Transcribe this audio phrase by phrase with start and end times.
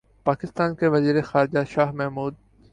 [0.25, 2.33] پاکستان کے وزیر خارجہ شاہ محمود